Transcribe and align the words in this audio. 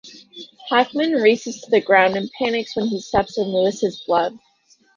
Hakman 0.71 1.11
races 1.21 1.61
to 1.61 1.69
the 1.69 1.79
ground 1.79 2.15
and 2.15 2.27
panics 2.31 2.75
when 2.75 2.87
he 2.87 2.99
steps 2.99 3.37
in 3.37 3.43
Louis' 3.49 4.03
blood. 4.07 4.35